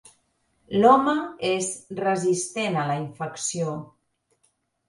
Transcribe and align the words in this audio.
L'home 0.77 1.13
és 1.49 1.69
resistent 2.01 2.81
a 2.85 2.87
la 2.93 2.97
infecció. 3.05 3.77